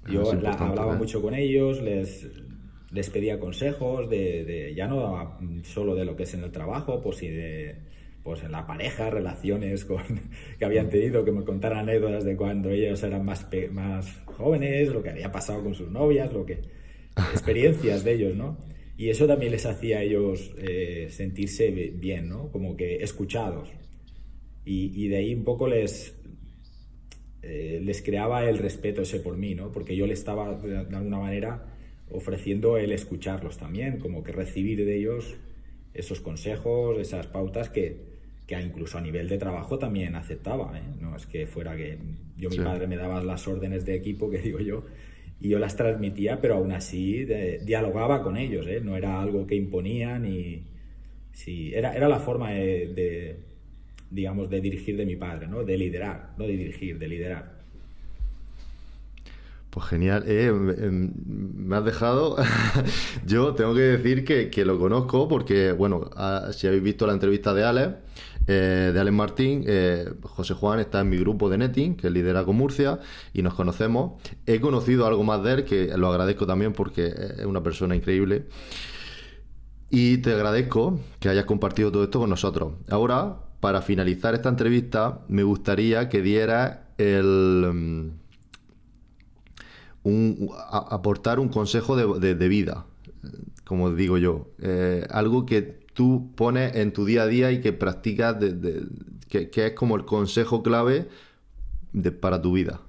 [0.09, 0.97] Yo hablaba ¿eh?
[0.97, 2.27] mucho con ellos, les,
[2.91, 6.99] les pedía consejos de, de, ya no solo de lo que es en el trabajo,
[6.99, 7.86] pues si de
[8.27, 10.03] pues en la pareja, relaciones con,
[10.59, 15.01] que habían tenido, que me contaran anécdotas de cuando ellos eran más, más jóvenes, lo
[15.01, 16.59] que había pasado con sus novias, lo que
[17.31, 18.57] experiencias de ellos, ¿no?
[18.97, 22.51] Y eso también les hacía a ellos eh, sentirse bien, ¿no?
[22.51, 23.69] Como que escuchados.
[24.65, 26.13] Y, de ahí un poco les,
[27.43, 29.71] eh, les creaba el respeto ese por mí, ¿no?
[29.71, 31.77] Porque yo le estaba de alguna manera
[32.11, 35.37] ofreciendo el escucharlos también, como que recibir de ellos
[35.93, 38.16] esos consejos, esas pautas que,
[38.47, 40.71] que incluso a nivel de trabajo también aceptaba.
[40.77, 40.81] ¿eh?
[41.01, 41.99] No es que fuera que
[42.37, 44.85] yo, mi padre me daba las órdenes de equipo, que digo yo,
[45.41, 48.65] y yo las transmitía, pero aún así dialogaba con ellos.
[48.67, 48.79] ¿eh?
[48.81, 50.63] No era algo que imponían y
[51.33, 53.35] sí, era, era la forma de,
[54.09, 55.63] digamos, de dirigir de mi padre, ¿no?
[55.63, 57.57] De liderar, no de dirigir, de liderar.
[59.69, 60.23] Pues genial.
[60.25, 62.37] Eh, em, me has dejado.
[63.27, 66.09] Yo tengo que decir que, que, lo conozco porque, bueno,
[66.51, 67.95] si habéis visto la entrevista de Alex,
[68.47, 69.63] eh, de Alex Martín.
[69.67, 72.99] Eh, José Juan está en mi grupo de netting, que lidera con Murcia,
[73.33, 74.21] y nos conocemos.
[74.45, 78.47] He conocido algo más de él, que lo agradezco también porque es una persona increíble.
[79.89, 82.73] Y te agradezco que hayas compartido todo esto con nosotros.
[82.89, 88.11] Ahora, para finalizar esta entrevista, me gustaría que dieras el...
[90.03, 92.85] Mm, aportar un consejo de, vida,
[93.65, 94.47] como digo yo.
[94.59, 98.37] Eh, algo que tú pones en tu día a día y que practicas,
[99.27, 101.07] que, es como el consejo clave
[102.21, 102.81] para tu vida?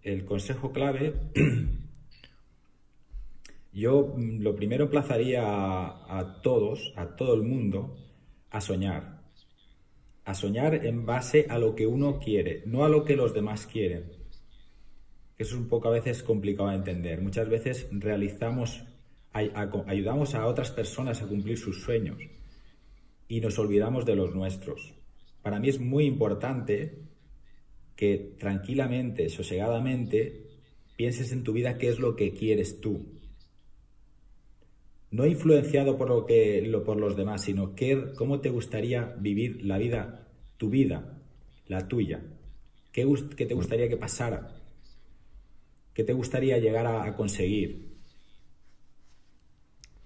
[0.00, 1.12] El consejo clave,
[3.74, 7.94] yo lo primero emplazaría a, todos, a todo el mundo,
[8.48, 9.20] a soñar.
[10.24, 13.66] A soñar en base a lo que uno quiere, no a lo que los demás
[13.66, 14.12] quieren.
[15.36, 17.20] Eso es un poco a veces complicado de entender.
[17.20, 18.82] Muchas veces realizamos
[19.32, 22.18] ayudamos a otras personas a cumplir sus sueños
[23.28, 24.94] y nos olvidamos de los nuestros.
[25.42, 26.98] Para mí es muy importante
[27.96, 30.46] que tranquilamente, sosegadamente,
[30.96, 33.06] pienses en tu vida qué es lo que quieres tú.
[35.10, 39.78] No influenciado por lo que por los demás, sino qué, cómo te gustaría vivir la
[39.78, 41.20] vida, tu vida,
[41.66, 42.22] la tuya.
[42.92, 43.06] ¿Qué,
[43.36, 44.56] qué te gustaría que pasara?
[45.94, 47.89] ¿Qué te gustaría llegar a conseguir?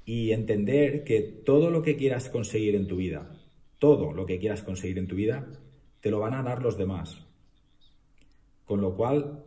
[0.04, 3.30] Y entender que todo lo que quieras conseguir en tu vida,
[3.78, 5.46] todo lo que quieras conseguir en tu vida,
[6.00, 7.24] te lo van a dar los demás.
[8.64, 9.44] Con lo cual,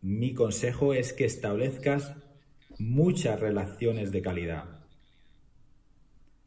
[0.00, 2.14] mi consejo es que establezcas
[2.78, 4.80] muchas relaciones de calidad.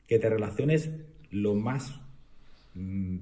[0.08, 0.89] Que te relaciones
[1.32, 2.00] lo más
[2.74, 3.18] mm,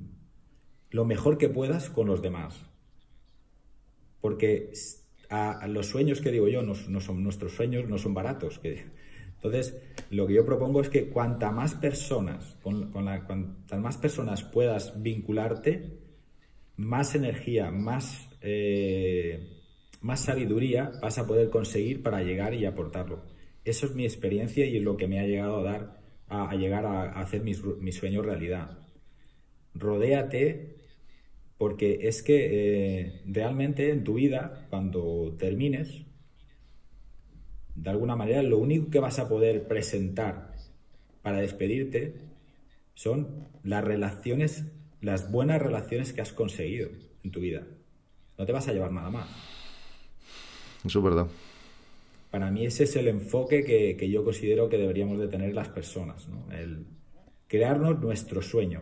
[0.92, 2.62] lo mejor que puedas con los demás.
[4.22, 4.72] Porque
[5.68, 8.60] los sueños que digo yo, no, son nuestros sueños, no son baratos.
[9.38, 9.80] Entonces,
[10.10, 15.02] lo que yo propongo es que cuanta más personas, con, la, cuantas más personas puedas
[15.02, 16.00] vincularte,
[16.76, 19.62] más energía, más, eh,
[20.02, 23.24] más sabiduría vas a poder conseguir para llegar y aportarlo.
[23.64, 25.98] Eso es mi experiencia y es lo que me ha llegado a dar
[26.30, 28.80] a, llegar a, hacer mis, mis, sueños realidad.
[29.74, 30.76] Rodéate
[31.58, 36.07] porque es que eh, realmente en tu vida, cuando termines,
[37.78, 40.54] de alguna manera lo único que vas a poder presentar
[41.22, 42.16] para despedirte
[42.96, 43.28] son
[43.64, 44.66] las relaciones,
[45.02, 46.90] las buenas relaciones que has conseguido
[47.24, 47.64] en tu vida.
[48.38, 49.30] No te vas a llevar nada más.
[50.84, 51.28] Eso es verdad.
[52.32, 56.28] Para mí ese es el enfoque que, yo considero que deberíamos de tener las personas,
[56.52, 56.86] el
[57.48, 58.82] crearnos nuestro sueño,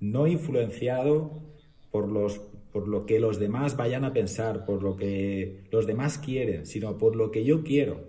[0.00, 1.42] no influenciado
[1.90, 2.40] por, los,
[2.72, 6.98] por lo que los demás vayan a pensar, por lo que los demás quieren, sino
[6.98, 8.04] por lo que yo quiero,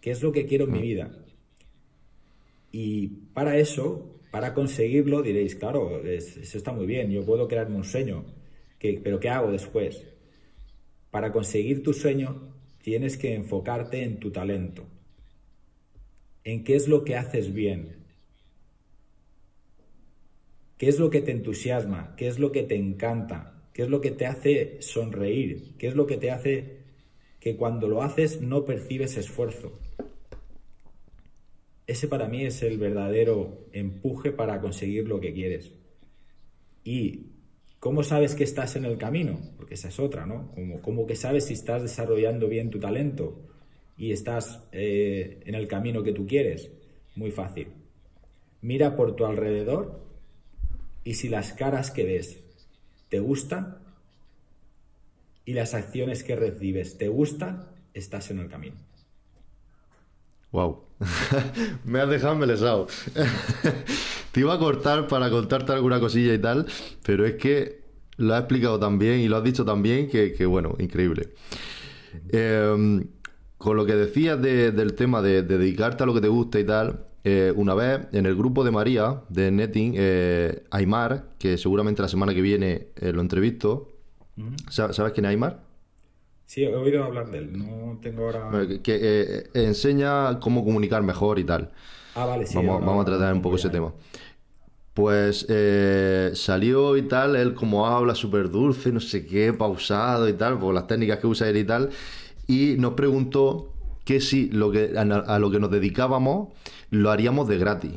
[0.00, 0.82] que es lo que quiero en mi mm.
[0.82, 1.24] vida.
[2.72, 7.84] Y para eso, para conseguirlo, diréis, claro, eso está muy bien, yo puedo crearme un
[7.84, 8.24] sueño,
[8.78, 10.04] pero ¿qué hago después?
[11.10, 14.86] Para conseguir tu sueño, tienes que enfocarte en tu talento,
[16.44, 17.96] en qué es lo que haces bien,
[20.78, 24.00] qué es lo que te entusiasma, qué es lo que te encanta, qué es lo
[24.00, 26.80] que te hace sonreír, qué es lo que te hace
[27.38, 29.78] que cuando lo haces no percibes esfuerzo.
[31.86, 35.72] Ese para mí es el verdadero empuje para conseguir lo que quieres.
[36.84, 37.30] Y
[37.80, 39.40] ¿Cómo sabes que estás en el camino?
[39.56, 40.52] Porque esa es otra, ¿no?
[40.82, 43.40] Como, que sabes si estás desarrollando bien tu talento
[43.96, 46.70] y estás eh, en el camino que tú quieres?
[47.16, 47.68] Muy fácil.
[48.60, 50.04] Mira por tu alrededor
[51.04, 52.44] y si las caras que ves
[53.10, 53.76] te gustan
[55.44, 58.76] y las acciones que recibes te gustan, estás en el camino.
[60.52, 60.84] Wow.
[61.84, 62.86] Me has dejado embelesado.
[64.32, 66.66] Te iba a cortar para contarte alguna cosilla y tal,
[67.04, 67.80] pero es que
[68.16, 71.30] lo has explicado también y lo has dicho también que, bueno, increíble.
[72.28, 73.08] Em,
[73.58, 77.06] con lo que decías del tema de, dedicarte a lo que te gusta y tal,
[77.24, 82.08] eh, una vez en el grupo de María de Netting, eh, Aymar, que seguramente la
[82.08, 83.92] semana que viene eh, lo entrevisto,
[84.68, 85.60] ¿sabes quién es Aymar?
[86.46, 88.50] Sí, he oído hablar de él, no tengo ahora...
[88.82, 91.70] Que enseña cómo comunicar mejor y tal.
[92.14, 92.56] Ah, vale, sí.
[92.56, 93.92] Vamos, a tratar un poco ese tema.
[94.94, 100.32] Pues eh, salió y tal, él como habla súper dulce, no sé qué, pausado y
[100.32, 101.90] tal, por las técnicas que usa él y tal,
[102.48, 103.69] y nos preguntó
[104.10, 106.48] que si lo que, a, lo que nos dedicábamos
[106.90, 107.92] lo haríamos de gratis.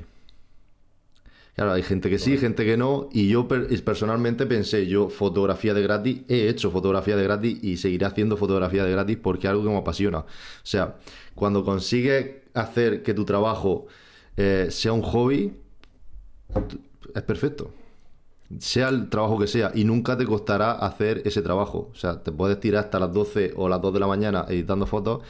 [1.56, 5.82] Claro, hay gente que sí, gente que no, y yo personalmente pensé, yo fotografía de
[5.82, 9.64] gratis, he hecho fotografía de gratis y seguiré haciendo fotografía de gratis porque es algo
[9.64, 10.20] que me apasiona.
[10.20, 10.26] O
[10.62, 10.98] sea,
[11.34, 13.88] cuando consigues hacer que tu trabajo
[14.38, 15.52] eh, sea un hobby,
[17.16, 17.72] es perfecto.
[18.60, 21.90] Sea el trabajo que sea, y nunca te costará hacer ese trabajo.
[21.92, 24.86] O sea, te puedes tirar hasta las 12 o las 2 de la mañana editando
[24.86, 25.24] fotos,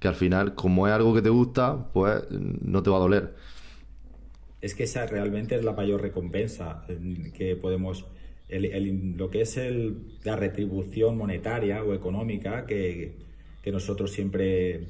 [0.00, 3.34] que al final, como es algo que te gusta, pues no te va a doler
[4.60, 6.84] es que esa realmente es la mayor recompensa
[7.34, 8.04] que podemos,
[8.48, 9.60] lo que es
[10.24, 13.24] la retribución monetaria o económica que,
[13.66, 14.86] nosotros siempre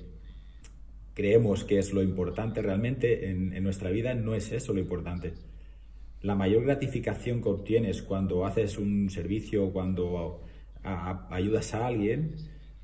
[1.15, 5.33] creemos que es lo importante realmente en, nuestra vida, no es eso lo importante.
[6.21, 10.43] La mayor gratificación que obtienes cuando haces un servicio, cuando
[10.83, 12.35] ayudas a alguien,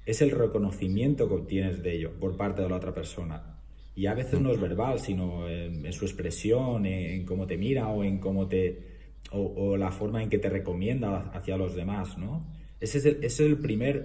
[0.05, 3.53] es el reconocimiento que obtienes de ello por parte de la otra persona
[3.95, 8.03] y a veces no es verbal, sino en, su expresión, en, cómo te mira o
[8.05, 8.91] en cómo te
[9.31, 12.47] o, la forma en que te recomienda hacia los demás, ¿no?
[12.81, 14.05] Ese es, el, ese es el primer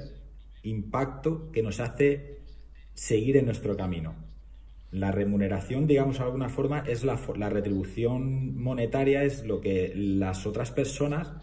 [0.63, 2.39] impacto que nos hace
[2.93, 4.15] seguir en nuestro camino.
[4.91, 10.45] La remuneración, digamos de alguna forma, es la, la retribución monetaria, es lo que las
[10.45, 11.33] otras personas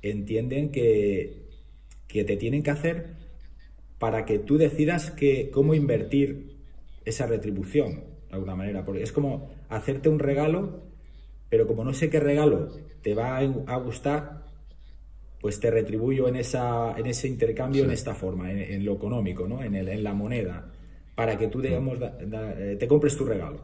[0.00, 1.48] entienden que,
[2.06, 3.17] que te tienen que hacer
[3.98, 6.56] para que tú decidas que, cómo invertir
[7.04, 8.84] esa retribución, de alguna manera.
[8.84, 10.82] Porque es como hacerte un regalo,
[11.48, 12.68] pero como no sé qué regalo
[13.02, 14.44] te va a gustar,
[15.40, 19.62] pues te retribuyo en, esa, en ese intercambio en esta forma, en, lo económico, ¿no?
[19.62, 20.72] en, el, en la moneda,
[21.14, 23.60] para que tú, digamos, eh, te compres tu regalo.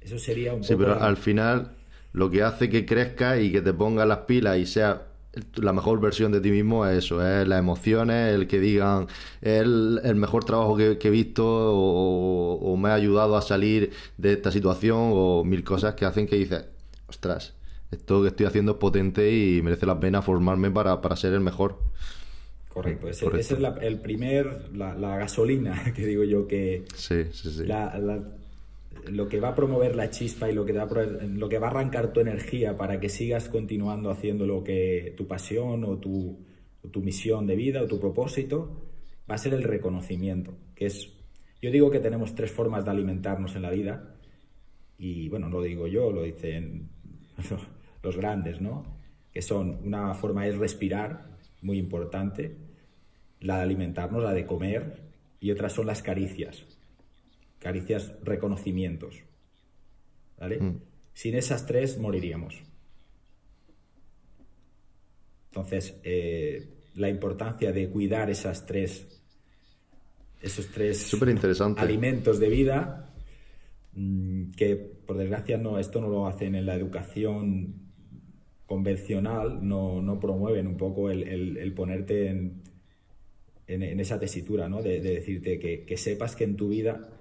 [0.00, 1.76] Eso sería un Sí, pero al final
[2.12, 5.07] lo que hace que crezca y que te ponga las pilas y sea
[5.56, 9.06] la mejor versión de ti mismo es eso, es las emociones, el que digan
[9.40, 14.50] el, el mejor trabajo que, he visto o, me ha ayudado a salir de esta
[14.52, 16.64] situación o mil cosas que hacen que dices,
[17.08, 17.54] ostras,
[17.90, 21.78] esto que estoy haciendo es potente y merece la pena formarme para, ser el mejor.
[22.68, 26.84] Correcto, ese, es el primer, la, gasolina que digo yo que...
[26.94, 27.64] Sí, sí, sí.
[29.06, 31.68] Lo que va a promover la chispa y lo que, va a, lo que va
[31.68, 36.44] a arrancar tu energía para que sigas continuando haciendo lo que tu pasión o tu,
[36.90, 38.90] tu misión de vida o tu propósito
[39.30, 41.12] va a ser el reconocimiento, que es,
[41.60, 44.14] yo digo que tenemos tres formas de alimentarnos en la vida
[44.96, 46.90] y bueno, no lo digo yo, lo dicen
[48.02, 48.98] los grandes, ¿no?
[49.32, 52.56] Que son, una forma es respirar, muy importante,
[53.40, 55.02] la de alimentarnos, la de comer,
[55.40, 56.64] y otras son las caricias,
[57.58, 59.22] caricias, reconocimientos,
[60.38, 60.60] ¿vale?
[60.60, 60.80] Mm.
[61.12, 62.62] Sin esas tres moriríamos.
[65.50, 69.22] Entonces, eh, la importancia de cuidar esas tres,
[70.40, 71.12] esos tres
[71.76, 73.12] alimentos de vida,
[73.94, 77.88] mm, que por desgracia no, esto no lo hacen en la educación
[78.68, 82.62] convencional no, no promueven un poco el, ponerte en,
[83.66, 84.82] en, esa tesitura, ¿no?
[84.82, 87.17] de, decirte que, sepas que en tu vida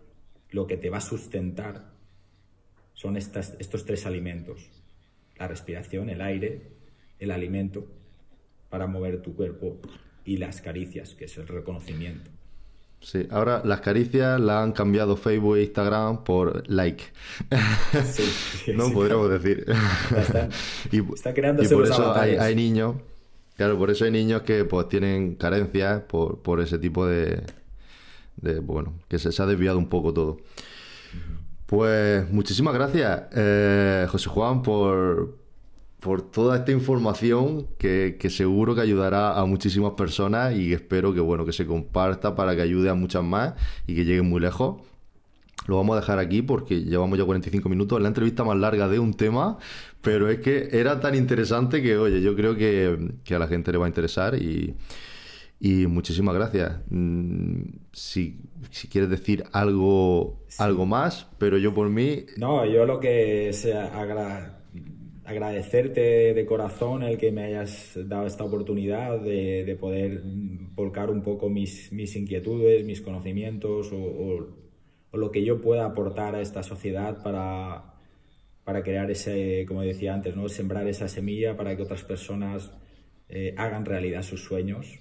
[0.51, 1.91] lo que te va a sustentar
[2.93, 4.69] son estas, estos tres alimentos,
[5.37, 6.71] la respiración, el aire,
[7.19, 7.85] el alimento,
[8.69, 9.77] para mover tu cuerpo
[10.25, 12.31] y las caricias, que es el reconocimiento.
[12.99, 17.03] Sí, ahora las caricias la han cambiado Facebook e Instagram por like.
[18.03, 19.65] Sí, no podríamos decir.
[20.91, 22.95] y, está creando por eso hay, niños,
[23.55, 27.43] claro, por eso hay niños que pues tienen carencias por, por ese tipo de,
[28.37, 30.37] de, bueno, que se, ha desviado un poco todo.
[31.65, 35.35] Pues muchísimas gracias, eh, José Juan, por,
[35.99, 41.45] por toda esta información que, seguro que ayudará a muchísimas personas y espero que bueno
[41.45, 43.55] que se comparta para que ayude a muchas más
[43.87, 44.81] y que lleguen muy lejos.
[45.65, 48.99] Lo vamos a dejar aquí porque llevamos ya 45 minutos, la entrevista más larga de
[48.99, 49.57] un tema,
[50.01, 53.77] pero es que era tan interesante que, oye, yo creo que, a la gente le
[53.77, 54.75] va a interesar y,
[55.59, 56.79] muchísimas gracias.
[56.89, 58.39] Mm, si,
[58.69, 62.25] si, quieres decir algo, algo más, pero yo por mí...
[62.37, 63.91] No, yo lo que sea
[65.25, 71.49] agradecerte de corazón el que me hayas dado esta oportunidad de, poder volcar un poco
[71.49, 74.67] mis, mis inquietudes, mis conocimientos o,
[75.13, 77.95] lo que yo pueda aportar a esta sociedad para,
[78.63, 80.47] para crear ese, como decía antes, ¿no?
[80.47, 82.71] sembrar esa semilla para que otras personas
[83.27, 84.99] eh, hagan realidad sus sueños.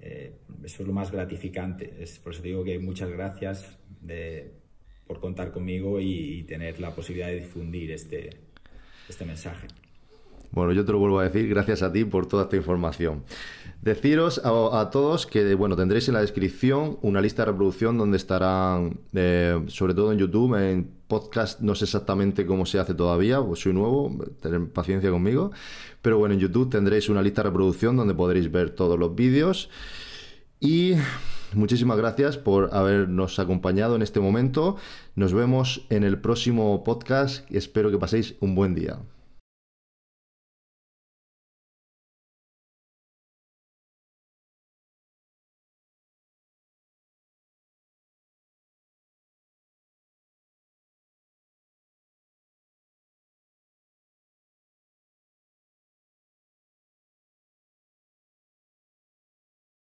[0.00, 0.34] Eh,
[0.64, 2.02] eso es lo más gratificante.
[2.02, 3.78] Es, por eso digo que muchas gracias
[5.06, 8.30] por contar conmigo y tener la posibilidad de difundir este,
[9.08, 9.68] este mensaje.
[10.50, 13.24] Bueno, yo te lo vuelvo a decir, gracias a ti por toda esta información.
[13.82, 18.98] Deciros a, todos que, bueno, tendréis en la descripción una lista de reproducción donde estarán,
[19.14, 23.60] eh, sobre todo en YouTube, en podcast, no sé exactamente cómo se hace todavía, pues
[23.60, 25.52] soy nuevo, tener paciencia conmigo,
[26.02, 29.70] pero bueno, en YouTube tendréis una lista de reproducción donde podréis ver todos los vídeos
[30.58, 30.94] y
[31.52, 34.76] muchísimas gracias por habernos acompañado en este momento.
[35.14, 37.50] Nos vemos en el próximo podcast.
[37.52, 38.98] Espero que paséis un buen día.